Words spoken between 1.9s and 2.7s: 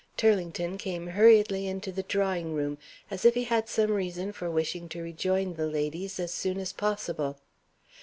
the drawing